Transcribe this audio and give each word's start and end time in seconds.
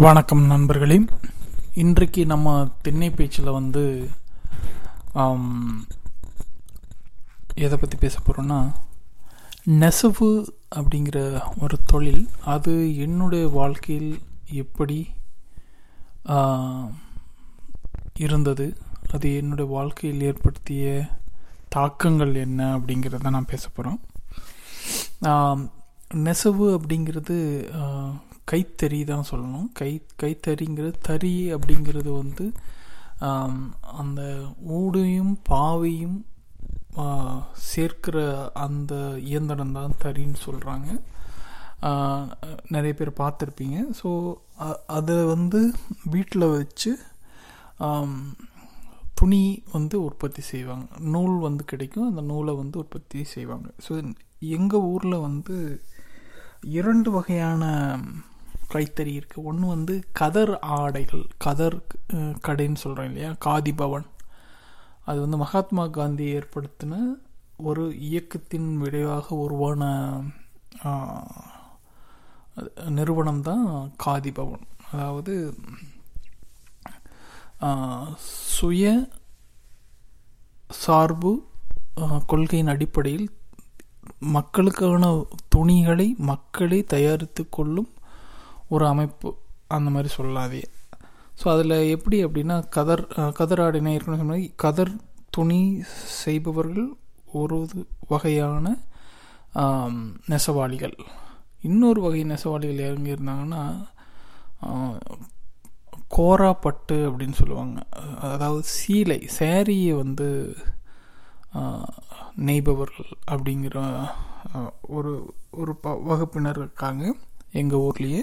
வணக்கம் 0.00 0.46
நண்பர்களே. 0.46 1.00
இன்றைக்கு 1.74 2.26
நம்ம 2.26 2.68
திண்ணை 2.82 3.10
பேச்சில் 3.10 3.50
வந்து 3.50 4.10
எதை 7.54 7.78
பற்றி 7.78 7.98
பேச 7.98 8.18
போகிறோன்னா 8.18 8.74
நெசவு 9.64 10.54
அப்படிங்கிற 10.74 11.42
ஒரு 11.60 11.76
தொழில் 11.86 12.28
அது 12.44 12.96
என்னுடைய 12.96 13.48
வாழ்க்கையில் 13.48 14.18
எப்படி 14.50 15.10
இருந்தது 18.14 18.76
அது 19.10 19.36
என்னுடைய 19.36 19.70
வாழ்க்கையில் 19.70 20.20
ஏற்படுத்திய 20.20 21.08
தாக்கங்கள் 21.68 22.34
என்ன 22.34 22.78
அப்படிங்கிறத 22.78 23.30
நான் 23.30 23.44
பேச 23.44 23.68
போகிறோம் 23.68 25.72
நெசவு 26.08 26.78
அப்படிங்கிறது 26.78 27.64
கைத்தறி 28.50 29.00
தான் 29.10 29.28
சொல்லணும். 29.30 29.68
கை 29.80 29.92
கைத்தறிங்கிறது 30.22 30.98
தறி 31.08 31.34
அப்படிங்கிறது 31.56 32.10
வந்து 32.22 32.46
அந்த 34.02 34.20
ஊடையும் 34.78 35.34
பாவையும் 35.50 36.18
சேர்க்கிற 37.72 38.16
அந்த 38.64 38.94
இயந்திரம் 39.30 39.76
தான் 39.78 39.98
தறின்னு 40.04 40.38
சொல்கிறாங்க 40.46 40.88
நிறைய 42.74 42.92
பேர் 42.98 43.10
பார்த்துருப்பீங்க. 43.22 43.78
ஸோ 44.00 44.10
அதை 44.98 45.16
வந்து 45.34 45.60
வீட்டில் 46.14 46.46
வச்சு 46.58 46.92
துணி 49.20 49.42
வந்து 49.74 49.96
உற்பத்தி 50.08 50.42
செய்வாங்க. 50.52 50.86
நூல் 51.14 51.34
வந்து 51.46 51.64
கிடைக்கும். 51.72 52.08
அந்த 52.10 52.22
நூலை 52.30 52.52
வந்து 52.60 52.76
உற்பத்தி 52.82 53.18
செய்வாங்க. 53.34 53.68
ஸோ 53.86 53.92
எங்கள் 54.58 54.86
ஊரில் 54.92 55.24
வந்து 55.26 55.56
இரண்டு 56.78 57.08
வகையான 57.16 57.64
கைத்தறி 58.72 59.12
இருக்குது 59.18 59.46
ஒன்று 59.50 59.66
வந்து 59.74 59.94
கதர் 60.20 60.52
ஆடைகள் 60.78 61.24
கதர் 61.44 61.76
கடைன்னு 62.46 62.82
சொல்கிறேன் 62.84 63.10
இல்லையா? 63.10 63.30
காதி 63.46 63.72
பவன். 63.82 64.06
அது 65.08 65.18
வந்து 65.24 65.38
மகாத்மா 65.42 65.84
காந்தி 65.96 66.26
ஏற்படுத்தின 66.38 67.00
ஒரு 67.68 67.84
இயக்கத்தின் 68.08 68.70
விளைவாக 68.82 69.26
உருவான 69.44 69.82
நிறுவனம் 72.98 73.42
தான் 73.48 73.66
காதி 74.04 74.30
பவன். 74.38 74.64
அதாவது 74.92 75.34
சுய 78.56 78.84
சார்பு 80.84 81.32
கொள்கையின் 82.30 82.72
அடிப்படையில் 82.72 83.26
மக்களுக்கான 84.36 85.04
துணிகளை 85.54 86.06
மக்களே 86.30 86.80
தயாரித்து 86.94 87.42
கொள்ளும் 87.56 87.90
ஒரு 88.74 88.86
அமைப்பு 88.86 89.30
அந்த 89.68 89.90
மாதிரி 89.90 90.10
சொல்லாதே. 90.16 90.62
ஸோ 91.40 91.48
அதில் 91.48 91.76
எப்படி 91.90 92.24
அப்படின்னா 92.24 92.56
கதர் 92.68 93.04
அஹ், 93.14 93.32
கதர் 93.32 93.60
ஆடைனா 93.60 93.92
கதர் 94.56 94.92
துணி 95.30 95.60
செய்பவர்கள் 96.22 96.88
ஒரு 97.34 97.56
வகையான 98.08 98.66
நெசவாளிகள். 100.28 100.96
இன்னொரு 101.62 102.00
வகை 102.00 102.22
நெசவாளிகள் 102.24 102.80
எங்க 102.88 103.10
இருந்தாங்கன்னா 103.10 103.62
கோராப்பட்டு 106.14 106.96
அப்படின்னு 107.08 107.32
சொல்லுவாங்க. 107.32 107.78
அதாவது 108.28 108.62
சீலை 108.74 109.18
சேரீயை 109.38 109.94
வந்து 109.96 110.28
நெய்பவர்கள் 112.40 113.10
அப்படிங்கிற 113.26 113.78
ஒரு 114.90 115.12
ஒரு 115.52 115.72
ப 115.76 115.94
வகுப்பினர் 116.02 116.58
இருக்காங்க. 116.58 117.04
எங்கள் 117.60 117.84
ஊர்லேயே 117.86 118.22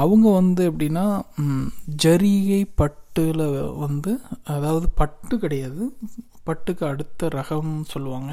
அவங்க 0.00 0.26
வந்து 0.40 0.62
எப்படின்னா 0.70 1.04
ஜரிகை 2.04 2.62
பட்டில் 2.80 3.44
வந்து 3.84 4.12
அதாவது 4.56 4.86
பட்டு 5.00 5.34
கிடையாது 5.44 5.82
பட்டுக்கு 6.48 6.84
அடுத்த 6.90 7.28
ரகம் 7.38 7.72
சொல்லுவாங்க. 7.92 8.32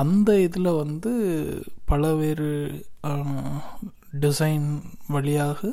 அந்த 0.00 0.30
இதில் 0.46 0.78
வந்து 0.82 1.10
பலவேறு 1.90 2.50
டிசைன் 4.24 4.68
வழியாக 5.14 5.70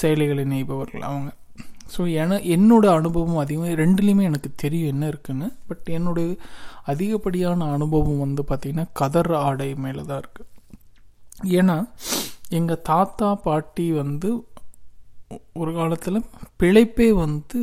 சேலைகளை 0.00 0.44
நெய்பவர்கள் 0.52 1.08
அவங்க. 1.08 1.30
ஸோ 1.94 2.02
என 2.22 2.36
என்னோடய 2.56 2.98
அனுபவம் 3.00 3.42
அதிகமாக 3.42 3.78
ரெண்டுலேயுமே 3.82 4.24
எனக்கு 4.30 4.50
தெரியும் 4.62 4.92
என்ன 4.92 5.04
இருக்குன்னு. 5.12 5.48
பட் 5.68 5.88
என்னுடைய 5.96 6.28
அதிகப்படியான 6.92 7.68
அனுபவம் 7.76 8.22
வந்து 8.24 8.44
பார்த்திங்கன்னா 8.50 8.86
கதர் 9.00 9.32
ஆடை 9.46 9.70
மேலே 9.86 10.04
தான் 10.10 10.22
இருக்குது 10.22 10.48
ஏன்னா 11.58 11.76
எங்கள் 12.58 12.84
தாத்தா 12.90 13.28
பாட்டி 13.44 13.86
வந்து 14.02 14.30
ஒரு 15.60 15.70
காலத்தில் 15.76 16.26
பிழைப்பே 16.60 17.08
வந்து 17.24 17.60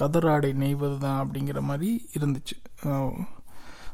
கதராடை 0.00 0.50
நெய்வது 0.62 0.96
தான் 1.04 1.20
அப்படிங்கிற 1.22 1.60
மாதிரி 1.70 1.90
இருந்துச்சு. 2.16 2.56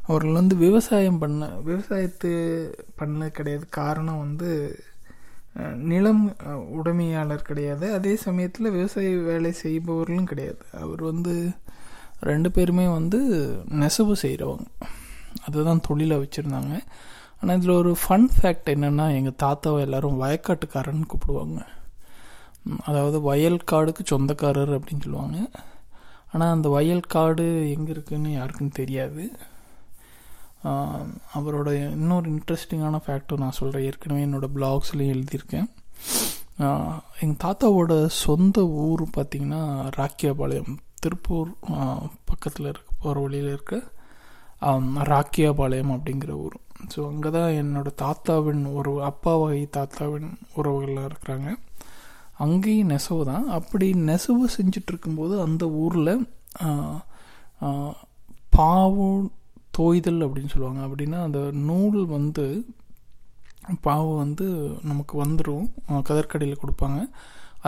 அவர்கள் 0.06 0.38
வந்து 0.40 0.54
விவசாயம் 0.66 1.18
பண்ண 1.22 1.48
விவசாயத்து 1.70 2.30
பண்ண 3.00 3.28
கிடையாது. 3.38 3.64
காரணம் 3.80 4.22
வந்து 4.24 4.50
நிலம் 5.90 6.22
உடைமையாளர் 6.78 7.48
கிடையாது. 7.48 7.86
அதே 7.96 8.14
சமயத்தில் 8.26 8.74
விவசாய 8.78 9.10
வேலை 9.30 9.52
செய்பவர்களும் 9.64 10.30
கிடையாது. 10.32 10.62
அவர் 10.82 11.02
வந்து 11.10 11.34
ரெண்டு 12.30 12.48
பேருமே 12.56 12.86
வந்து 12.98 13.20
நெசவு 13.82 14.14
செய்கிறவங்க 14.22 14.68
அதுதான் 15.46 15.84
தொழிலை 15.88 16.16
வச்சுருந்தாங்க. 16.22 16.76
ஆனால் 17.40 17.58
இதில் 17.58 17.78
ஒரு 17.80 17.92
ஃபன் 18.02 18.28
ஃபேக்ட் 18.36 18.70
என்னென்னா 18.74 19.06
எங்கள் 19.18 19.38
தாத்தாவை 19.44 19.78
எல்லோரும் 19.86 20.20
வயக்காட்டுக்காரன்னு 20.22 21.10
கூப்பிடுவாங்க. 21.12 21.60
அதாவது 22.88 23.18
வயல் 23.28 23.60
காடுக்கு 23.70 24.02
சொந்தக்காரர் 24.12 24.72
அப்படின்னு 24.78 25.04
சொல்லுவாங்க. 25.06 25.38
ஆனால் 26.32 26.54
அந்த 26.56 26.68
வயல் 26.74 27.08
காடு 27.14 27.46
எங்கே 27.74 27.90
இருக்குன்னு 27.94 28.30
யாருக்கும் 28.32 28.76
தெரியாது. 28.80 29.24
அவரோட 31.38 31.68
இன்னொரு 31.96 32.26
இன்ட்ரெஸ்டிங்கான 32.34 32.98
ஃபேக்டும் 33.04 33.42
நான் 33.44 33.58
சொல்கிறேன் 33.58 33.86
ஏற்கனவே 33.90 34.24
என்னோடய 34.26 34.54
பிளாக்ஸ்லேயும் 34.56 35.14
எழுதியிருக்கேன். 35.14 35.68
எங்கள் 37.22 37.42
தாத்தாவோட 37.44 37.92
சொந்த 38.24 38.64
ஊர் 38.86 39.02
பார்த்திங்கன்னா 39.16 39.62
ராக்கியாபாளையம். 39.98 40.74
திருப்பூர் 41.02 41.50
பக்கத்தில் 42.30 42.70
இருக்க 42.70 42.90
போகிற 43.02 43.20
வழியில் 43.24 43.52
இருக்க 43.54 43.76
ராக்கியாபாளையம் 45.12 45.94
அப்படிங்கிற 45.94 46.32
ஊர். 46.46 46.58
ஸோ 46.92 47.00
அங்கே 47.10 47.30
தான் 47.36 47.56
என்னோடய 47.60 47.98
தாத்தாவின் 48.02 48.62
ஒரு 48.78 48.92
அப்பா 49.08 49.32
வகை 49.42 49.62
தாத்தாவின் 49.76 50.28
உறவுகள்லாம் 50.58 51.08
இருக்கிறாங்க. 51.10 51.48
அங்கேயும் 52.44 52.90
நெசவு 52.92 53.22
தான். 53.30 53.46
அப்படி 53.58 53.86
நெசவு 54.10 54.44
செஞ்சுட்டு 54.56 54.90
இருக்கும்போது 54.92 55.34
அந்த 55.46 55.64
ஊரில் 55.82 56.12
பாவு 58.58 59.08
தோய்தல் 59.78 60.24
அப்படின்னு 60.26 60.52
சொல்லுவாங்க. 60.52 60.80
அப்படின்னா 60.86 61.18
அந்த 61.26 61.40
நூல் 61.68 62.00
வந்து 62.16 62.46
பாவு 63.86 64.12
வந்து 64.22 64.46
நமக்கு 64.90 65.14
வந்துடும் 65.24 65.66
கதற்கடையில் 66.08 66.62
கொடுப்பாங்க. 66.62 67.00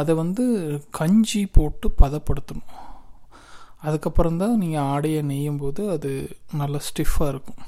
அதை 0.01 0.13
வந்து 0.23 0.45
கஞ்சி 0.99 1.43
போட்டு 1.57 1.87
பதப்படுத்தணும். 2.03 2.73
அதுக்கப்புறம் 3.87 4.41
தான் 4.43 4.59
நீங்கள் 4.63 4.89
ஆடையை 4.95 5.21
நெய்யும் 5.31 5.61
போது 5.63 5.83
அது 5.95 6.11
நல்லா 6.61 6.81
ஸ்டிஃபாக 6.89 7.33
இருக்கும். 7.33 7.63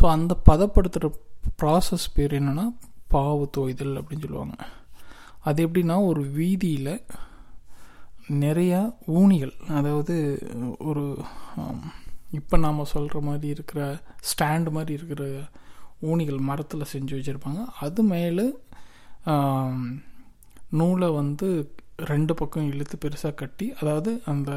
ஸோ 0.00 0.06
அந்த 0.16 0.32
பதப்படுத்துகிற 0.50 1.08
ப்ராசஸ் 1.62 2.04
பேர் 2.14 2.34
என்னென்னா 2.38 2.66
பாவு 3.14 3.44
தோய்தல் 3.56 3.98
அப்படின்னு 4.00 4.26
சொல்லுவாங்க. 4.26 4.56
அது 5.48 5.58
எப்படின்னா 5.66 5.96
ஒரு 6.10 6.22
வீதியில் 6.38 6.94
நிறையா 8.44 8.80
ஊனிகள் 9.20 9.54
அதாவது 9.78 10.14
ஒரு 10.88 11.04
இப்போ 12.38 12.56
நாம் 12.64 12.90
சொல்கிற 12.92 13.20
மாதிரி 13.28 13.48
இருக்கிற 13.54 13.80
ஸ்டாண்டு 14.30 14.70
மாதிரி 14.76 14.92
இருக்கிற 14.98 15.24
ஊனிகள் 16.10 16.38
மரத்தில் 16.50 16.90
செஞ்சு 16.92 17.14
வச்சுருப்பாங்க. 17.16 17.62
அது 17.84 18.02
மேலே 18.12 18.46
நூலை 20.80 21.08
வந்து 21.20 21.48
ரெண்டு 22.12 22.32
பக்கம் 22.40 22.70
இழுத்து 22.72 22.96
பெருசாக 23.04 23.38
கட்டி 23.40 23.66
அதாவது 23.80 24.10
அந்த 24.32 24.50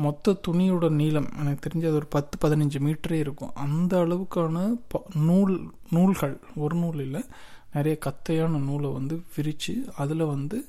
மொத்த 0.00 0.40
துணியோட 0.48 0.90
நீளம் 0.90 1.28
எனக்கு 1.38 1.68
தெரிஞ்சது 1.68 1.94
ஒரு 1.94 2.06
பத்து 2.06 2.48
பதினஞ்சு 2.48 2.78
மீட்டரே 2.78 3.12
இருக்கும். 3.12 3.54
அந்த 3.54 3.98
அளவுக்கான 3.98 4.80
ப- 4.88 5.06
நூல் 5.14 5.70
நூல்கள் 5.90 6.40
ஒரு 6.56 6.76
நூல் 6.76 7.00
இல்லை 7.00 7.24
நிறைய 7.72 7.98
கத்தையான 8.06 8.48
நூலை 8.48 8.90
வந்து 8.90 9.22
விரித்து 9.36 9.92
அதில் 9.96 10.22
வந்து 10.22 10.68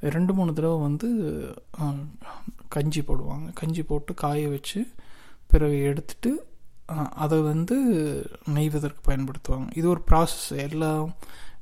ரெண்டு 0.00 0.34
மூணு 0.34 0.52
தடவை 0.52 0.78
வந்து 0.78 1.08
கஞ்சி 2.68 3.00
போடுவாங்க. 3.00 3.52
கஞ்சி 3.54 3.82
போட்டு 3.82 4.14
காய 4.14 4.48
வச்சு 4.48 4.86
பிறகு 5.46 5.82
எடுத்துட்டு 5.82 6.46
அதை 7.14 7.40
வந்து 7.40 7.76
நெய்வதற்கு 8.44 9.12
பயன்படுத்துவாங்க. 9.12 9.76
இது 9.76 9.88
ஒரு 9.88 10.02
ப்ராசஸ் 10.10 10.56
எல்லா 10.56 11.08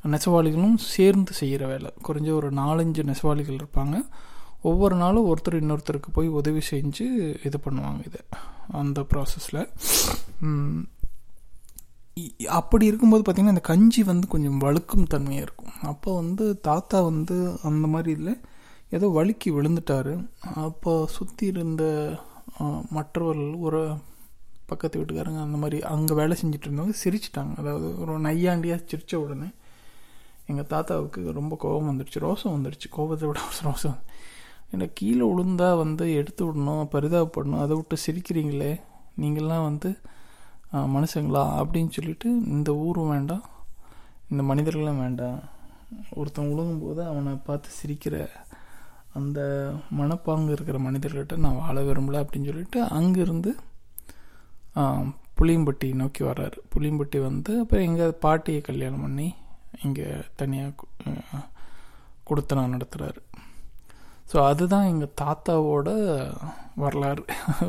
நெசவாளிகளும் 0.07 0.77
சேர்ந்து 0.77 1.33
செய்கிற 1.33 1.67
வேலை. 1.67 1.93
குறைஞ்ச 2.09 2.33
ஒரு 2.33 2.51
நாலஞ்சு 2.51 3.03
நெசவாளிகள் 3.03 3.59
இருப்பாங்க. 3.59 4.01
ஒவ்வொரு 4.63 4.97
நாளும் 4.97 5.29
ஒருத்தர் 5.29 5.61
இன்னொருத்தருக்கு 5.61 6.11
போய் 6.13 6.29
உதவி 6.35 6.61
செஞ்சு 6.71 7.05
இது 7.45 7.59
பண்ணுவாங்க 7.65 8.01
இதை 8.07 8.21
அந்த 8.73 9.01
ப்ராசஸில் 9.03 9.61
இ- 12.17 12.49
அப்படி 12.51 12.87
இருக்கும்போது 12.87 13.23
பார்த்திங்கன்னா 13.23 13.55
இந்த 13.57 13.67
கஞ்சி 13.67 14.03
வந்து 14.03 14.27
கொஞ்சம் 14.27 14.59
வழுக்கும் 14.59 15.07
தன்மையாக 15.07 15.43
இருக்கும். 15.43 15.73
அப்போ 15.83 16.15
வந்து 16.15 16.61
தாத்தா 16.61 17.01
வந்து 17.03 17.37
அந்த 17.63 17.87
மாதிரி 17.87 18.11
இதில் 18.11 18.41
ஏதோ 18.91 19.07
வழுக்கி 19.09 19.51
விழுந்துட்டாரு. 19.53 20.15
அப்போ 20.65 21.07
சுற்றி 21.09 21.47
இருந்த 21.47 21.85
மற்றவர்கள் 22.91 23.55
ஒரு 23.61 23.81
பக்கத்து 24.67 24.99
வீட்டுக்காரங்க 24.99 25.41
அந்த 25.41 25.57
மாதிரி 25.57 25.83
அங்கே 25.87 26.15
வேலை 26.15 26.37
செஞ்சுட்டு 26.41 26.67
இருந்தவங்க 26.69 26.97
சிரிச்சிட்டாங்க. 27.05 27.53
அதாவது 27.57 27.99
ஒரு 28.01 28.21
நையாண்டியாக 28.21 28.87
சிரித்த 28.87 29.21
உடனே 29.21 29.49
எங்கள் 30.47 30.67
தாத்தாவுக்கு 30.67 31.33
ரொம்ப 31.33 31.57
கோபம் 31.61 31.91
வந்துடுச்சு 31.91 32.25
ரோசம் 32.27 32.55
வந்துடுச்சு 32.57 32.89
கோபத்தை 32.91 33.29
விட 33.29 33.39
ரோசம். 33.63 33.99
எனக்கு 34.75 34.97
கீழே 35.01 35.25
விழுந்தா 35.31 35.69
வந்து 35.83 36.05
எடுத்து 36.21 36.43
விடணும் 36.47 36.91
பரிதாபப்படணும் 36.95 37.63
அதை 37.65 37.75
விட்டு 37.77 37.97
சிரிக்கிறீங்களே 38.07 38.73
நீங்கள்லாம் 39.23 39.67
வந்து 39.69 39.91
மனுஷங்களா 40.95 41.45
அப்படின்னு 41.61 41.95
சொல்லிட்டு 41.97 42.31
இந்த 42.57 42.71
ஊரும் 42.87 43.13
வேண்டாம் 43.15 43.45
இந்த 44.31 44.43
மனிதர்களும் 44.51 45.03
வேண்டாம். 45.05 45.39
ஒருத்தன் 46.19 46.51
விழுகும்போது 46.51 47.01
அவனை 47.11 47.33
பார்த்து 47.47 47.69
சிரிக்கிற 47.79 48.17
அந்த 49.19 49.41
மனப்பாங்கு 49.99 50.55
இருக்கிற 50.57 50.79
மனிதர்கிட்ட 50.87 51.37
நான் 51.45 51.61
வாழ 51.63 51.77
விரும்பல 51.87 52.23
அப்படின்னு 52.23 52.51
சொல்லிட்டு 52.51 52.81
அங்கேருந்து 52.99 53.53
புளியம்பட்டி 55.39 55.89
நோக்கி 56.01 56.23
வர்றாரு. 56.29 56.59
புளியம்பட்டி 56.73 57.19
வந்து 57.29 57.53
அப்புறம் 57.63 57.87
எங்கள் 57.89 58.19
பாட்டியை 58.25 58.61
கல்யாணம் 58.69 59.05
பண்ணி 59.05 59.29
இங்கே 59.87 60.07
தனியாக 60.41 60.87
கொடுத்தனா 62.31 62.65
நடத்துகிறாரு 62.75 63.21
ஸோ 64.31 64.37
அதுதான் 64.51 64.89
எங்கள் 64.93 65.15
தாத்தாவோட 65.21 65.89
வரலாறு. 66.83 67.23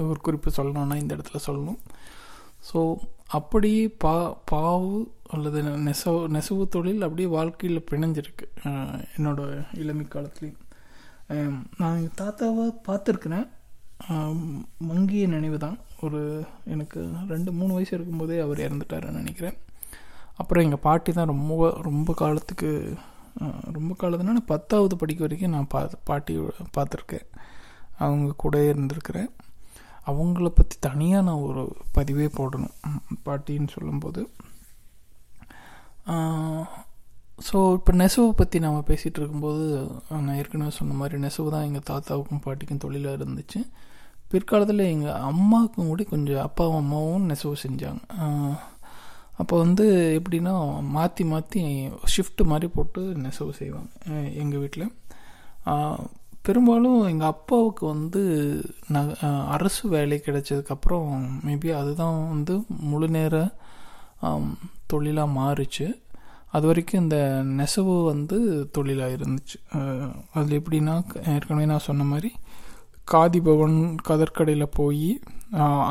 ஒரு 0.09 0.19
குறிப்பு 0.25 0.50
சொல்லணும்னா 0.57 0.95
இந்த 1.01 1.11
இடத்துல 1.17 1.39
சொல்லணும். 1.47 1.79
ஸோ 2.69 2.79
அப்படியே 3.38 3.83
பா 4.03 4.15
பாவு 4.51 4.95
அல்லது 5.35 5.59
நெசவு 5.88 6.19
நெசவு 6.35 6.63
தொழில் 6.75 7.06
அப்படியே 7.07 7.27
வாழ்க்கையில் 7.35 7.88
பிணைஞ்சிருக்கு. 7.89 8.45
என்னோடய 8.65 9.15
என்னோட 9.17 9.41
இளமை 9.83 10.06
காலத்துலேயும். 10.15 10.59
நான் 11.79 11.97
எங்கள் 12.00 12.19
தாத்தாவை 12.21 12.65
பார்த்துருக்குறேன். 12.88 13.47
மங்கிய 14.89 15.27
நினைவு 15.35 15.57
தான் 15.65 15.77
ஒரு 16.06 16.21
எனக்கு 16.73 17.00
ரெண்டு 17.33 17.51
மூணு 17.59 17.71
வயசு 17.77 17.94
இருக்கும்போதே 17.97 18.38
அவர் 18.45 18.65
இறந்துட்டாருன்னு 18.65 19.21
நினைக்கிறேன். 19.21 19.57
அப்புறம் 20.41 20.65
எங்கள் 20.65 20.85
பாட்டி 20.88 21.11
தான் 21.17 21.31
ரொம்ப 21.33 21.69
ரொம்ப 21.88 22.13
காலத்துக்கு 22.23 22.69
ரொம்ப 23.77 23.91
காலத்துனா 24.01 24.36
நான் 24.38 24.51
பத்தாவது 24.53 24.95
படிக்க 25.01 25.21
வரைக்கும் 25.25 25.53
நான் 25.56 25.69
பா 25.74 25.81
பாட்டி 26.09 26.33
பார்த்துருக்கேன். 26.77 27.27
அவங்க 28.06 28.36
கூட 28.44 28.57
இருந்திருக்கிறேன். 28.71 29.30
அவங்கள 30.09 30.50
பற்றி 30.59 30.75
தனியாக 30.88 31.25
நான் 31.27 31.45
ஒரு 31.47 31.63
பதிவே 31.97 32.27
போடணும். 32.39 32.75
பாட்டின்னு 33.27 33.75
சொல்லும்போது. 33.75 34.21
ஸோ 37.47 37.57
இப்போ 37.77 37.91
நெசவை 38.01 38.31
பற்றி 38.39 38.57
நம்ம 38.63 38.80
பேசிகிட்டு 38.88 39.19
இருக்கும்போது 39.21 39.65
நான் 40.09 40.38
ஏற்கனவே 40.39 40.71
சொன்ன 40.77 40.97
மாதிரி 41.01 41.18
நெசவு 41.25 41.53
தான் 41.53 41.68
எங்கள் 41.68 41.85
தாத்தாவுக்கும் 41.89 42.44
பாட்டிக்கும் 42.45 42.83
தொழிலாக 42.85 43.19
இருந்துச்சு. 43.19 43.59
பிற்காலத்தில் 44.31 44.89
எங்கள் 44.94 45.21
அம்மாவுக்கும் 45.30 45.92
கூட 45.92 46.03
கொஞ்சம் 46.13 46.44
அப்பாவும் 46.47 46.81
அம்மாவும் 46.81 47.27
நெசவு 47.31 47.56
செஞ்சாங்க. 47.65 48.01
அப்போ 49.41 49.56
வந்து 49.63 49.86
எப்படின்னா 50.19 50.53
மாற்றி 50.95 51.24
மாற்றி 51.33 51.62
ஷிஃப்ட் 52.13 52.41
மாதிரி 52.51 52.68
போட்டு 52.75 53.01
நெசவு 53.25 53.51
செய்வாங்க 53.59 53.91
எங்கள் 54.41 54.62
வீட்டில் 54.63 54.88
பெரும்பாலும் 56.47 57.00
எங்கள் 57.12 57.31
அப்பாவுக்கு 57.33 57.83
வந்து 57.94 58.21
ந 58.94 59.00
அரசு 59.56 59.83
வேலை 59.94 60.18
கிடைச்சதுக்கப்புறம் 60.25 61.09
மேபி 61.47 61.69
அதுதான் 61.80 62.19
வந்து 62.33 62.53
முழு 62.91 63.07
நேர 63.15 63.36
தொழிலாக 64.91 65.36
மாறுச்சு. 65.39 65.88
அது 66.56 66.65
வரைக்கும் 66.69 67.01
இந்த 67.03 67.18
நெசவு 67.59 67.95
வந்து 68.12 68.38
தொழிலாக 68.75 69.15
இருந்துச்சு. 69.18 69.57
அது 70.39 70.50
எப்படின்னா 70.59 70.95
ஏற்கனவே 71.33 71.65
நான் 71.71 71.88
சொன்ன 71.89 72.07
மாதிரி 72.12 72.31
காதி 73.12 73.39
பவன் 73.47 73.77
கதற்கடையில் 74.07 74.75
போய் 74.80 75.12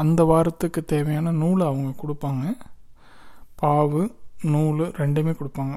அந்த 0.03 0.21
வாரத்துக்கு 0.31 0.83
தேவையான 0.95 1.33
நூலை 1.43 1.65
அவங்க 1.71 1.93
கொடுப்பாங்க. 2.03 2.45
பாவு 3.63 4.03
நூல் 4.55 4.83
ரெண்டுமே 5.03 5.33
கொடுப்பாங்க. 5.39 5.77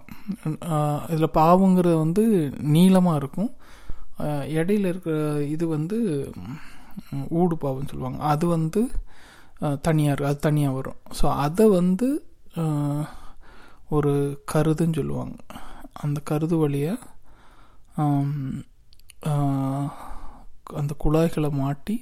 இதில் 1.13 1.35
பாவுங்கிறது 1.39 1.97
வந்து 2.05 2.23
நீளமாக 2.75 3.19
இருக்கும். 3.21 3.51
இடையில 4.59 4.91
இருக்கிற 4.93 5.15
இது 5.55 5.65
வந்து 5.77 5.97
ஊடு 7.39 7.55
பாவுன்னு 7.63 7.91
சொல்லுவாங்க. 7.93 8.19
அது 8.33 8.45
வந்து 8.57 8.81
தனியாக 9.87 10.13
இருக்கு 10.13 10.31
அது 10.31 10.45
தனியாக 10.47 10.77
வரும். 10.77 10.99
ஸோ 11.19 11.25
அதை 11.45 11.65
வந்து 11.79 12.07
ஒரு 13.97 14.13
கருதுன்னு 14.51 14.99
சொல்லுவாங்க. 14.99 15.37
அந்த 16.03 16.19
கருது 16.29 16.55
வழியை 16.63 16.93
அந்த 20.79 20.93
குழாய்களை 21.03 21.49
மாட்டி 21.63 21.95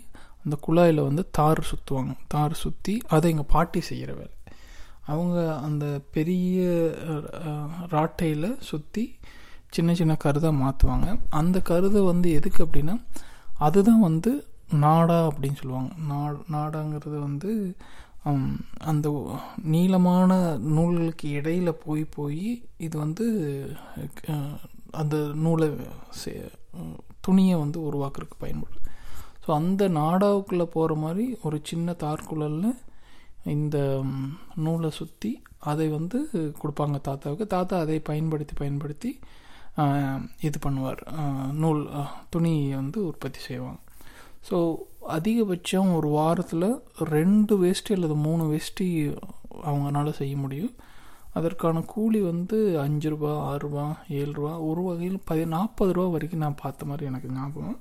அந்த 0.44 0.56
குழாயில் 0.66 1.08
வந்து 1.08 1.24
தார் 1.38 1.62
சுற்றுவாங்க 1.70 2.14
தார் 2.34 2.54
சுற்றி 2.64 2.94
அதை 3.16 3.26
எங்கள் 3.34 3.52
பாட்டி 3.54 3.80
செய்கிற 3.88 4.12
வேலை. 4.20 4.34
அவங்க 5.10 5.38
அந்த 5.60 5.86
பெரிய 6.12 6.60
ராட்டையில் 7.92 8.58
சுற்றி 8.60 9.04
சின்ன 9.70 9.94
சின்ன 9.94 10.16
கருதை 10.16 10.50
மாற்றுவாங்க 10.62 11.10
அந்த 11.30 11.62
கருதை 11.62 12.02
வந்து 12.02 12.30
எதுக்கு 12.32 12.66
அப்படின்னா 12.66 12.96
அதுதான் 13.58 14.00
வந்து 14.00 14.32
நாடா 14.74 15.28
அப்படின்னு 15.28 15.56
சொல்லுவாங்க. 15.56 15.92
நா 16.08 16.18
நாடாங்கிறது 16.52 17.20
வந்து 17.20 17.52
அந்த 18.86 19.08
நீளமான 19.66 20.32
நூல்களுக்கு 20.70 21.30
இடையில் 21.30 21.82
போய் 21.86 22.04
போய் 22.16 22.44
இது 22.78 22.98
வந்து 22.98 23.26
அந்த 24.92 25.16
நூலை 25.36 25.70
துணியை 27.22 27.56
வந்து 27.58 27.80
உருவாக்குறதுக்கு 27.82 28.38
பயன்படும் 28.40 28.86
ஸோ 29.44 29.52
அந்த 29.54 29.90
நாடாவுக்குள்ளே 29.90 30.64
போகிற 30.74 30.96
மாதிரி 30.96 31.38
ஒரு 31.42 31.60
சின்ன 31.64 31.96
தார்குழலில் 32.04 32.72
இந்த 33.56 33.78
நூலை 34.66 34.90
சுற்றி 35.00 35.32
அதை 35.72 35.88
வந்து 35.98 36.18
கொடுப்பாங்க 36.62 36.98
தாத்தாவுக்கு. 37.08 37.46
தாத்தா 37.56 37.76
அதை 37.86 38.00
பயன்படுத்தி 38.10 38.56
பயன்படுத்தி 38.62 39.12
இது 40.48 40.58
பண்ணுவார். 40.66 41.02
நூல் 41.62 41.82
துணியை 42.34 42.70
வந்து 42.82 43.00
உற்பத்தி 43.10 43.40
செய்வாங்க. 43.48 43.80
ஸோ 44.50 44.58
அதிகபட்சம் 45.16 45.90
ஒரு 45.98 46.10
வாரத்தில் 46.18 46.70
ரெண்டு 47.16 47.54
வேஷ்டி 47.64 47.94
அல்லது 47.98 48.16
மூணு 48.28 48.44
வேஷ்டி 48.52 48.88
அவங்களால 49.70 50.10
செய்ய 50.22 50.36
முடியும். 50.44 50.74
அதற்கான 51.38 51.82
கூலி 51.94 52.20
வந்து 52.32 52.58
அஞ்சு 52.84 53.10
ரூபா 53.14 53.32
ஆறுரூபா 53.50 53.86
ஏழு 54.20 54.34
ரூபா 54.38 54.54
ஒரு 54.70 54.82
வகையில் 54.88 55.20
பதி 55.30 55.44
நாற்பது 55.56 55.92
ரூபா 55.98 56.08
வரைக்கும் 56.16 56.44
நான் 56.46 56.62
பார்த்த 56.62 56.86
மாதிரி 56.86 57.10
எனக்கு 57.12 57.30
ஞாபகம். 57.38 57.80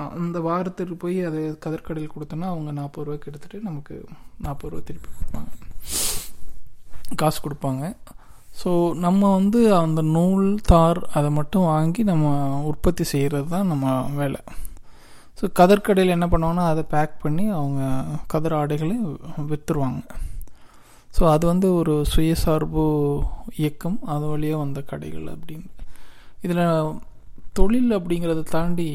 அந்த 0.00 0.38
வாரத்துக்கு 0.48 0.94
போய் 1.02 1.18
அதை 1.28 1.40
கதற்கடையில் 1.64 2.14
கொடுத்தோன்னா 2.14 2.48
அவங்க 2.52 2.70
நாற்பது 2.78 3.04
ரூபாய்க்கு 3.06 3.30
எடுத்துகிட்டு 3.30 3.68
நமக்கு 3.68 3.94
நாற்பது 4.46 4.70
ரூபா 4.72 4.84
திருப்பி 4.88 5.10
கொடுப்பாங்க. 5.16 5.50
காசு 7.20 7.38
கொடுப்பாங்க. 7.46 7.84
ஸோ 8.60 8.70
நம்ம 9.04 9.20
வந்து 9.38 9.60
அந்த 9.82 10.00
நூல் 10.16 10.48
தார் 10.70 11.00
அதை 11.18 11.28
மட்டும் 11.38 11.68
வாங்கி 11.74 12.02
நம்ம 12.10 12.32
உற்பத்தி 12.70 13.04
செய்கிறது 13.12 13.48
தான் 13.54 13.70
நம்ம 13.72 13.94
வேலை. 14.20 14.40
ஸோ 15.38 15.44
கதற்கடையில் 15.60 16.16
என்ன 16.16 16.26
பண்ணுவாங்கன்னா 16.32 16.66
அதை 16.72 16.82
பேக் 16.94 17.14
பண்ணி 17.22 17.44
அவங்க 17.60 17.82
கதர் 18.32 18.58
ஆடைகளை 18.60 18.96
விற்றுருவாங்க 19.52 20.02
ஸோ 21.16 21.22
அது 21.34 21.44
வந்து 21.52 21.68
ஒரு 21.78 21.94
சுயசார்பு 22.12 22.84
இயக்கம். 23.62 23.98
அது 24.12 24.24
வழியாக 24.32 24.62
வந்த 24.64 24.80
கடைகள் 24.90 25.26
அப்படின்னு. 25.34 25.68
இதில் 26.44 26.66
தொழில் 27.58 27.90
அப்படிங்கிறத 27.96 28.44
தாண்டி 28.56 28.88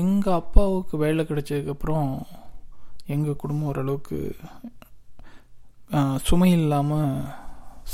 எங்கள் 0.00 0.38
அப்பாவுக்கு 0.40 0.96
வேலை 0.96 1.22
கிடைச்சதுக்கப்புறம் 1.24 2.10
எங்கள் 3.14 3.40
குடும்பம் 3.42 3.68
ஓரளவுக்கு 3.70 4.18
சுமை 6.28 6.50
இல்லாமல் 6.52 7.12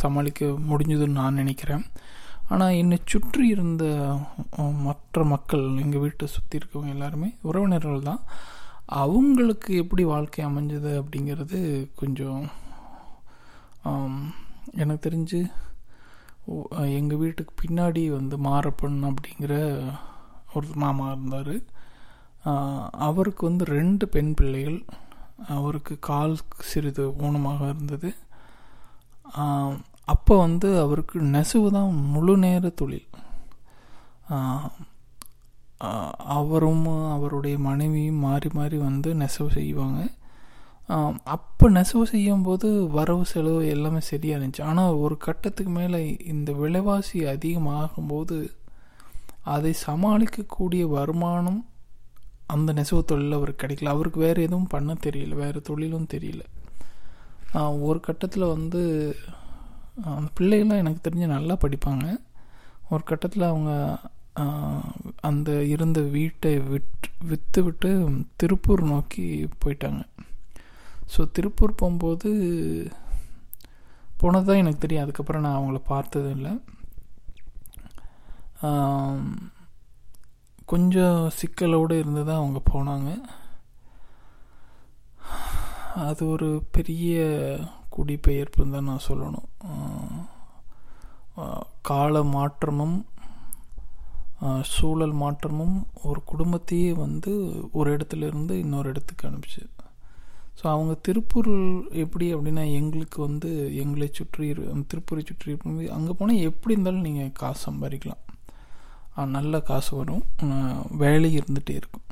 சமாளிக்க 0.00 0.44
முடிஞ்சதுன்னு 0.70 1.20
நான் 1.20 1.40
நினைக்கிறேன். 1.40 1.84
ஆனால் 2.48 2.78
என்னை 2.80 2.96
சுற்றி 3.12 3.44
இருந்த 3.48 3.84
மற்ற 4.86 5.24
மக்கள் 5.32 5.64
எங்கள் 5.84 6.02
வீட்டை 6.04 6.26
சுற்றி 6.32 6.58
இருக்கவங்க 6.60 6.94
எல்லாருமே 6.96 7.28
உறவினர்கள் 7.48 8.08
தான். 8.08 8.22
அவங்களுக்கு 9.02 9.70
எப்படி 9.82 10.04
வாழ்க்கை 10.04 10.42
அமைஞ்சது 10.46 10.90
அப்படிங்கிறது 11.00 11.60
கொஞ்சம் 12.00 12.42
எனக்கு 14.82 15.04
தெரிஞ்சு 15.08 15.40
எங்கள் 16.98 17.20
வீட்டுக்கு 17.22 17.54
பின்னாடி 17.62 18.02
வந்து 18.16 18.36
மாரப்பன் 18.48 18.98
அப்படிங்கிற 19.10 19.54
ஒரு 20.58 20.68
மாமா 20.84 21.06
இருந்தார். 21.14 21.56
அவருக்கு 23.08 23.42
வந்து 23.48 23.64
ரெண்டு 23.76 24.04
பெண் 24.14 24.32
பிள்ளைகள். 24.38 24.80
அவருக்கு 25.58 25.94
கால் 26.08 26.34
சிறிது 26.70 27.04
ஊனமாக 27.26 27.60
இருந்தது. 27.72 28.10
அப்போ 30.14 30.34
வந்து 30.46 30.68
அவருக்கு 30.84 31.16
நெசவு 31.36 31.68
தான் 31.76 31.92
முழு 32.14 32.34
நேர 32.44 32.68
தொழில். 32.80 33.08
அவரும் 36.38 36.84
அவருடைய 37.14 37.56
மனைவியும் 37.68 38.22
மாறி 38.26 38.50
மாறி 38.58 38.76
வந்து 38.88 39.10
நெசவு 39.22 39.50
செய்வாங்க. 39.56 40.00
அப்போ 41.34 41.66
நெசவு 41.76 42.04
செய்யும்போது 42.12 42.68
வரவு 42.96 43.24
செலவு 43.32 43.60
எல்லாமே 43.74 44.00
சரியாக 44.10 44.38
இருந்துச்சு. 44.38 44.68
ஆனால் 44.70 44.98
ஒரு 45.04 45.16
கட்டத்துக்கு 45.26 45.72
மேலே 45.78 46.00
இந்த 46.32 46.50
விலைவாசி 46.62 47.20
அதிகமாகும்போது 47.34 48.36
அதை 49.52 49.72
சமாளிக்கக்கூடிய 49.86 50.82
வருமானம் 50.96 51.60
அந்த 52.54 52.70
நெசவு 52.78 53.02
தொழில் 53.10 53.36
அவருக்கு 53.36 53.62
கிடைக்கல. 53.62 53.92
அவருக்கு 53.94 54.18
வேறு 54.26 54.46
எதுவும் 54.46 54.72
பண்ண 54.74 54.92
தெரியல. 55.06 55.34
வேறு 55.42 55.58
தொழிலும் 55.68 56.10
தெரியல. 56.14 56.42
ஒரு 57.88 57.98
கட்டத்தில் 58.06 58.52
வந்து 58.54 58.80
அந்த 60.14 60.28
பிள்ளைகள்லாம் 60.38 60.82
எனக்கு 60.82 61.04
தெரிஞ்சு 61.06 61.26
நல்லா 61.36 61.54
படிப்பாங்க. 61.64 62.06
ஒரு 62.92 63.02
கட்டத்தில் 63.10 63.50
அவங்க 63.50 63.72
அந்த 65.28 65.50
இருந்த 65.74 66.00
வீட்டை 66.16 66.52
விட் 66.72 67.06
விற்று 67.30 67.60
விட்டு 67.66 67.90
திருப்பூர் 68.40 68.82
நோக்கி 68.92 69.24
போயிட்டாங்க. 69.64 70.02
ஸோ 71.12 71.20
திருப்பூர் 71.36 71.80
போகும்போது 71.80 72.30
போனது 74.20 74.46
தான் 74.48 74.60
எனக்கு 74.62 74.82
தெரியும். 74.84 75.04
அதுக்கப்புறம் 75.04 75.44
நான் 75.46 75.58
அவங்கள 75.58 75.80
பார்த்ததும் 75.92 76.36
இல்லை. 76.38 76.52
கொஞ்சம் 80.72 81.18
சிக்கலோடு 81.38 81.94
இருந்து 82.02 82.22
தான் 82.28 82.42
அவங்க 82.42 82.60
போனாங்க. 82.72 83.10
அது 86.08 86.22
ஒரு 86.34 86.48
பெரிய 86.76 87.16
குடிபெயர்ப்புன்னு 87.96 88.74
தான் 88.76 88.88
நான் 88.90 89.06
சொல்லணும். 89.08 89.50
கால 91.90 92.22
மாற்றமும் 92.36 92.96
சூழல் 94.72 95.14
மாற்றமும் 95.20 95.76
ஒரு 96.08 96.20
குடும்பத்தையே 96.30 96.90
வந்து 97.04 97.32
ஒரு 97.78 97.88
இடத்துல 97.96 98.26
இருந்து 98.30 98.54
இன்னொரு 98.64 98.90
இடத்துக்கு 98.92 99.28
அனுப்பிச்சு. 99.28 99.62
ஸோ 100.58 100.64
அவங்க 100.72 100.92
திருப்பூர் 101.06 101.52
எப்படி 102.02 102.26
அப்படின்னா 102.34 102.64
எங்களுக்கு 102.80 103.18
வந்து 103.28 103.50
எங்களை 103.82 104.08
சுற்றி 104.18 104.48
திருப்பூரை 104.90 105.22
சுற்றி 105.30 105.56
அங்கே 105.96 106.14
போனால் 106.18 106.44
எப்படி 106.50 106.76
இருந்தாலும் 106.76 107.06
நீங்கள் 107.08 107.34
காசு 107.40 107.62
சம்பாதிக்கலாம். 107.68 108.23
நல்ல 109.36 109.60
காசு 109.70 109.90
வரும். 109.98 110.24
வேலை 111.02 111.28
இருந்துகிட்டே 111.38 111.74
இருக்கும். 111.80 112.06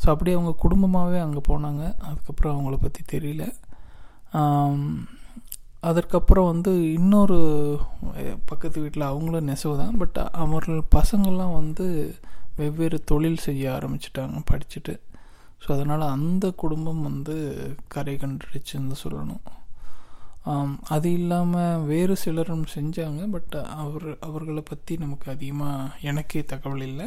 ஸோ 0.00 0.06
அப்படியே 0.12 0.36
அவங்க 0.36 0.52
குடும்பமாகவே 0.64 1.18
அங்கே 1.24 1.42
போனாங்க. 1.48 1.82
அதுக்கப்புறம் 2.08 2.54
அவங்கள 2.54 2.76
பற்றி 2.84 3.02
தெரியல. 3.14 3.44
அதற்கப்புறம் 5.88 6.50
வந்து 6.50 6.72
இன்னொரு 6.98 7.38
பக்கத்து 8.50 8.78
வீட்டில் 8.84 9.10
அவங்களும் 9.10 9.48
நெசவு 9.50 9.74
தான். 9.82 9.98
பட் 10.02 10.18
அவர்கள் 10.44 10.80
பசங்கள்லாம் 10.96 11.56
வந்து 11.60 11.86
வெவ்வேறு 12.60 12.98
தொழில் 13.10 13.44
செய்ய 13.48 13.64
ஆரம்பிச்சிட்டாங்க 13.76 14.40
படிச்சுட்டு. 14.50 14.94
ஸோ 15.62 15.68
அதனால் 15.76 16.12
அந்த 16.16 16.46
குடும்பம் 16.62 17.02
வந்து 17.10 17.36
கரை 17.94 18.14
கண்டுடுச்சுன்னு 18.22 18.96
சொல்லணும். 19.04 19.44
அது 20.94 21.08
இல்லாமல் 21.18 21.84
வேறு 21.90 22.14
சிலரும் 22.22 22.64
செஞ்சாங்க 22.74 23.22
பட் 23.34 23.54
அவர் 23.82 24.08
அவர்களை 24.28 24.62
பற்றி 24.70 24.94
நமக்கு 25.04 25.26
அதிகமாக 25.34 25.92
எனக்கே 26.10 26.42
தகவல் 26.52 26.84
இல்லை. 26.88 27.06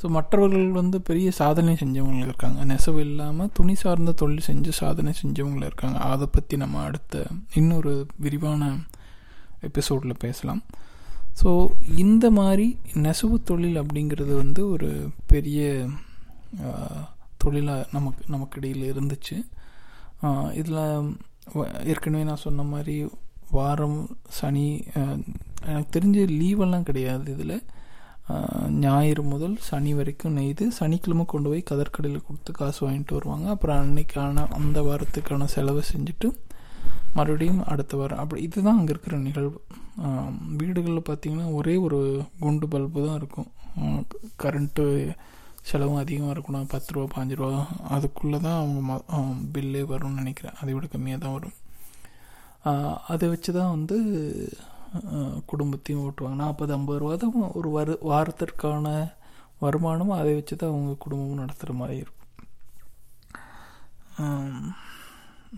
ஸோ 0.00 0.08
மற்றவர்கள் 0.16 0.78
வந்து 0.78 0.96
பெரிய 1.08 1.28
சாதனை 1.38 1.72
செஞ்சவங்களும் 1.80 2.26
இருக்காங்க. 2.28 2.60
நெசவு 2.70 3.00
இல்லாமல் 3.08 3.50
துணி 3.58 3.74
சார்ந்த 3.82 4.14
தொழில் 4.20 4.46
செஞ்சு 4.48 4.72
சாதனை 4.80 5.12
செஞ்சவங்களும் 5.20 5.68
இருக்காங்க. 5.70 5.98
அதை 6.12 6.26
பற்றி 6.36 6.54
நம்ம 6.62 6.82
அடுத்த 6.88 7.22
இன்னொரு 7.60 7.92
விரிவான 8.24 8.70
எபிசோடில் 9.68 10.22
பேசலாம். 10.24 10.62
ஸோ 11.40 11.50
இந்த 12.04 12.24
மாதிரி 12.38 12.66
நெசவு 13.06 13.36
தொழில் 13.50 13.80
அப்படிங்கிறது 13.82 14.32
வந்து 14.42 14.62
ஒரு 14.74 14.90
பெரிய 15.32 15.60
தொழிலாக 17.44 17.88
நமக்கு 17.96 18.24
நமக்கு 18.34 18.58
இடையில் 18.60 18.90
இருந்துச்சு. 18.92 19.36
இதில் 20.60 20.82
ஏற்கனவே 21.92 22.24
நான் 22.30 22.44
சொன்ன 22.46 22.66
மாதிரி 22.72 22.96
வாரம் 23.56 23.98
சனி 24.36 24.66
எனக்கு 25.70 25.90
தெரிஞ்ச 25.96 26.22
லீவெல்லாம் 26.40 26.86
கிடையாது 26.88 27.26
இதில். 27.34 27.56
ஞாயிறு 28.84 29.22
முதல் 29.32 29.56
சனி 29.68 29.90
வரைக்கும் 29.98 30.36
நெய்து 30.38 30.64
சனிக்கிழமை 30.78 31.24
கொண்டு 31.32 31.48
போய் 31.50 31.68
கதற்கடையில் 31.70 32.26
கொடுத்து 32.26 32.52
காசு 32.58 32.80
வாங்கிட்டு 32.84 33.16
வருவாங்க. 33.18 33.46
அப்புறம் 33.54 33.80
அன்னைக்கான 33.82 34.46
அந்த 34.58 34.80
வாரத்துக்கான 34.88 35.48
செலவை 35.54 35.82
செஞ்சுட்டு 35.92 36.30
மறுபடியும் 37.16 37.60
அடுத்த 37.72 37.96
வாரம். 38.00 38.22
அப்படி 38.22 38.40
இதுதான் 38.46 38.78
அங்கே 38.78 38.92
இருக்கிற 38.94 39.16
நிகழ்வு. 39.26 39.58
வீடுகளில் 40.60 41.08
பார்த்திங்கன்னா 41.08 41.48
ஒரே 41.58 41.74
ஒரு 41.86 42.00
குண்டு 42.44 42.68
பல்பு 42.72 43.06
தான் 43.06 43.18
இருக்கும். 43.20 43.50
கரண்ட்டு 44.42 44.86
செலவும் 45.68 46.00
அதிகமாக 46.02 46.34
இருக்கணும். 46.34 46.70
பத்து 46.74 46.94
ரூபா 46.94 47.06
பாஞ்சு 47.14 47.36
ரூபா. 47.40 47.60
அதுக்குள்ளே 47.96 48.38
தான் 48.46 48.58
அவங்க 48.60 48.80
ம 48.88 48.98
பில்லே 49.54 49.82
வரும்னு 49.92 50.20
நினைக்கிறேன். 50.22 50.56
அதை 50.60 50.70
விட 50.76 50.86
கம்மியாக 50.94 51.22
தான் 51.24 51.36
வரும். 51.36 51.56
அதை 53.12 53.26
வச்சு 53.32 53.50
தான் 53.58 53.74
வந்து 53.76 53.96
குடும்பத்தையும் 55.50 56.02
ஓட்டுவாங்க. 56.06 56.38
நாற்பது 56.42 56.72
ஐம்பது 56.76 57.00
ரூபா 57.02 57.14
தான் 57.22 57.54
ஒரு 57.60 57.70
வரு 57.76 57.94
வாரத்திற்கான 58.10 58.92
வருமானம் 59.64 60.12
அதை 60.20 60.32
வச்சு 60.38 60.54
தான் 60.60 60.72
அவங்க 60.72 60.92
குடும்பமும் 61.04 61.42
நடத்துகிற 61.42 61.74
மாதிரி 61.80 61.96
இருக்கும். 62.04 62.30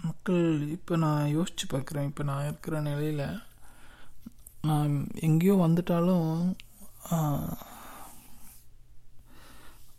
மக்கள் 0.06 0.46
இப்போ 0.76 0.94
நான் 1.04 1.32
யோசித்து 1.36 1.66
பார்க்குறேன். 1.74 2.08
இப்போ 2.10 2.22
நான் 2.30 2.46
இருக்கிற 2.48 2.80
நிலையில் 2.88 3.24
நான் 4.68 4.92
எங்கேயோ 5.28 5.54
வந்துட்டாலும் 5.66 6.28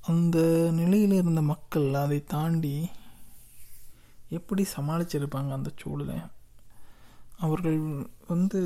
அந்த 0.08 0.38
நிலையில் 0.72 1.12
இருந்த 1.12 1.42
மக்கள் 1.42 1.88
அதை 2.04 2.20
தாண்டி 2.24 2.76
எப்படி 4.30 4.64
சமாளிச்சிருப்பாங்க 4.76 5.52
அந்த 5.58 5.70
சூழலை 5.76 6.18
அவர்கள் 7.38 7.80
வந்து 8.28 8.62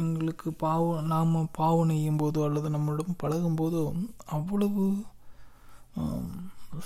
எங்களுக்கு 0.00 0.48
பாவம் 0.64 1.06
நாம் 1.06 1.48
பாவம் 1.52 1.90
நெய்யும் 1.90 2.20
போதோ 2.22 2.40
அல்லது 2.44 2.68
நம்மளிடம் 2.70 3.18
பழகும் 3.18 3.56
போதோ 3.56 3.82
அவ்வளவு 4.36 4.84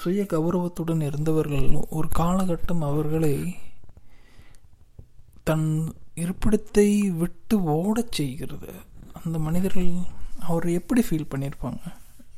சுய 0.02 0.20
கௌரவத்துடன் 0.26 1.02
இருந்தவர்கள். 1.08 1.66
ஒரு 1.90 2.08
காலகட்டம் 2.18 2.82
அவர்களை 2.90 3.34
தன் 5.48 5.68
இருப்பிடத்தை 6.22 6.88
விட்டு 7.18 7.56
ஓடச் 7.76 8.16
செய்கிறது. 8.18 8.72
அந்த 9.24 9.36
மனிதர்கள் 9.38 9.92
அவர் 10.40 10.66
எப்படி 10.78 11.02
ஃபீல் 11.08 11.30
பண்ணியிருப்பாங்க? 11.32 11.84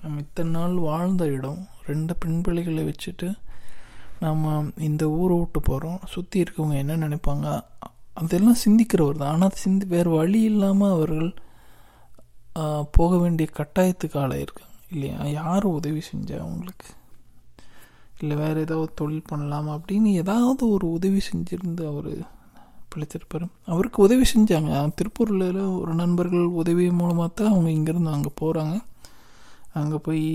நம்ம 0.08 0.22
இத்தனை 0.26 0.50
நாள் 0.50 0.74
வாழ்ந்த 0.74 1.24
இடம் 1.26 1.58
ரெண்டு 1.86 2.12
பெண் 2.16 2.36
வச்சுட்டு 2.88 3.26
நம்ம 4.20 4.62
இந்த 4.76 5.04
ஊரை 5.10 5.34
விட்டு 5.38 5.60
போகிறோம் 5.60 5.98
சுற்றி 6.12 6.42
இருக்கவங்க 6.42 6.76
என்ன 6.82 6.96
நினைப்பாங்க? 6.96 7.48
அதெல்லாம் 8.20 8.56
சிந்திக்கிறவர் 8.64 9.20
தான். 9.22 9.32
ஆனால் 9.32 9.58
சிந்தி 9.64 9.86
வேறு 9.86 10.10
வழி 10.10 10.40
இல்லாமல் 10.42 10.94
அவர்கள் 10.94 11.28
போக 12.90 13.10
வேண்டிய 13.16 13.48
கட்டாயத்துக்கு 13.58 14.18
ஆளாயிருக்காங்க. 14.22 14.74
இல்லையா? 14.92 15.18
யார் 15.40 15.66
உதவி 15.78 16.02
செஞ்சா 16.10 16.38
அவங்களுக்கு? 16.46 16.88
இல்லை 18.20 18.36
வேறு 18.36 18.60
ஏதாவது 18.60 18.92
தொழில் 18.94 19.28
பண்ணலாமா 19.30 19.72
அப்படின்னு 19.78 20.12
ஏதாவது 20.24 20.70
ஒரு 20.70 20.86
உதவி 20.92 21.20
செஞ்சுருந்து 21.30 21.84
அவர் 21.92 22.12
பிழைச்சிருப்பார் 22.92 23.48
அவருக்கு 23.64 24.00
உதவி 24.08 24.24
செஞ்சாங்க. 24.34 24.72
திருப்பூரில் 25.00 25.50
ஒரு 25.80 25.94
நண்பர்கள் 25.94 26.46
உதவி 26.62 26.90
மூலமாக 26.90 27.30
தான் 27.34 27.52
அவங்க 27.52 27.70
இங்கேருந்து 27.70 28.16
அங்கே 28.18 28.32
போகிறாங்க 28.42 28.76
அங்கே 29.72 29.98
போய் 30.06 30.26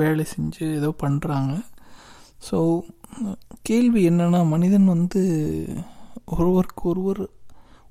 வேலை 0.00 0.24
செஞ்சு 0.34 0.64
ஏதோ 0.74 0.90
பண்ணுறாங்க 1.02 1.54
ஸோ 2.50 2.58
கேள்வி 3.62 4.08
என்னென்னா 4.08 4.40
மனிதன் 4.48 4.92
வந்து 4.94 5.22
ஒருவருக்கு 6.24 6.88
ஒருவர் 6.88 7.22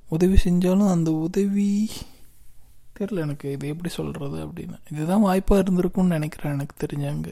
உதவி 0.10 0.38
செஞ்சாலும் 0.44 0.92
அந்த 0.92 1.12
உதவி 1.28 1.70
தெரில 2.98 3.24
எனக்கு 3.26 3.52
இது 3.52 3.68
எப்படி 3.68 3.90
சொல்கிறது 3.90 4.38
அப்படின்னு. 4.48 4.78
இதுதான் 4.92 5.26
வாய்ப்பாக 5.28 5.64
இருந்திருக்கும்னு 5.64 6.16
நினைக்கிறேன் 6.18 6.54
எனக்கு 6.54 6.76
தெரிஞ்சாங்க 6.84 7.32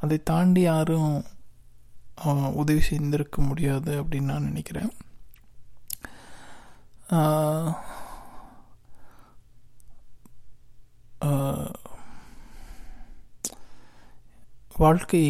அதை 0.00 0.16
தாண்டி 0.22 0.60
யாரும் 0.60 1.24
உதவி 2.62 2.80
செய்திருக்க 2.80 3.42
முடியாது 3.42 3.92
அப்படின்னு 4.02 4.30
நான் 4.32 4.48
நினைக்கிறேன். 4.50 4.92
வாழ்க்கை 14.82 15.22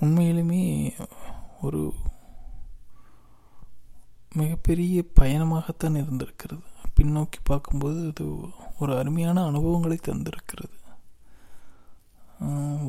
உண்மையிலுமே 0.00 0.60
ஒரு 1.66 1.80
மிகப்பெரிய 4.40 5.02
பயணமாகத்தான் 5.20 5.96
இருந்திருக்கிறது. 6.02 6.64
பின்னோக்கி 6.96 7.40
பார்க்கும்போது 7.42 7.98
அது 8.10 8.26
ஒரு 8.80 8.92
அருமையான 8.98 9.44
அனுபவங்களை 9.44 9.98
தந்திருக்கிறது. 10.08 10.76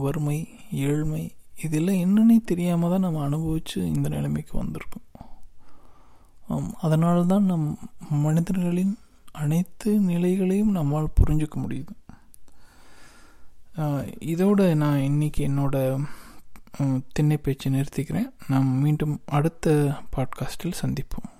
வறுமை 0.03 0.37
ஏழ்மை 0.85 1.23
இதெல்லாம் 1.65 2.01
என்னன்னே 2.05 2.37
தெரியாமல் 2.51 2.91
தான் 2.93 3.05
நம்ம 3.07 3.23
அனுபவித்து 3.23 3.79
இந்த 3.93 4.07
நிலைமைக்கு 4.15 4.55
வந்திருக்கோம். 4.63 5.07
அதனால்தான் 6.85 7.49
நம் 7.51 7.69
மனிதர்களின் 8.25 8.95
அனைத்து 9.43 9.91
நிலைகளையும் 10.11 10.75
நம்மால் 10.79 11.15
புரிஞ்சுக்க 11.19 11.57
முடியுது. 11.63 11.95
இதோடு 14.19 14.75
நான் 14.75 14.99
இன்னைக்கு 14.99 15.47
என்னோட 15.47 16.03
திண்ணை 17.11 17.37
பேச்சு 17.37 17.69
நிறுத்திக்கிறேன். 17.69 18.31
நாம் 18.47 18.67
மீண்டும் 18.67 19.21
அடுத்த 19.25 19.91
பாட்காஸ்டில் 20.15 20.73
சந்திப்போம். 20.81 21.36